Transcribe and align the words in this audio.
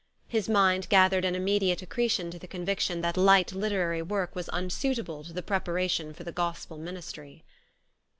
His 0.27 0.49
mind 0.49 0.89
gathered 0.89 1.23
an 1.25 1.35
immediate 1.35 1.83
accretion 1.83 2.31
to 2.31 2.39
the 2.39 2.47
convic 2.47 2.79
tion 2.79 3.01
that 3.01 3.15
light 3.17 3.53
literary 3.53 4.01
work 4.01 4.35
was 4.35 4.49
unsuitable 4.51 5.23
to 5.25 5.31
the 5.31 5.43
preparation 5.43 6.11
for 6.11 6.23
the 6.23 6.31
gospel 6.31 6.79
ministry. 6.79 7.43